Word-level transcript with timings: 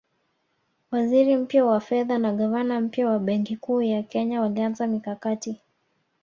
Waziri 0.91 1.35
mpya 1.37 1.65
wa 1.65 1.79
fedha 1.79 2.17
na 2.17 2.33
gavana 2.33 2.79
mpya 2.81 3.07
wa 3.09 3.19
Benki 3.19 3.57
Kuu 3.57 3.81
ya 3.81 4.03
Kenya 4.03 4.41
walianza 4.41 4.87
mikakati 4.87 5.61